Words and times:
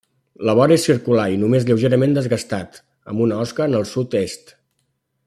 La 0.47 0.53
vora 0.59 0.77
és 0.79 0.85
circular 0.89 1.25
i 1.33 1.37
només 1.41 1.67
lleugerament 1.67 2.17
desgastat, 2.17 2.81
amb 3.13 3.25
una 3.27 3.41
osca 3.45 3.69
en 3.71 3.81
el 3.81 3.87
sud-est. 3.95 4.55